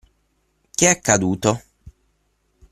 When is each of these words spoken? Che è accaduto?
Che 0.73 0.83
è 0.83 0.89
accaduto? 0.89 1.61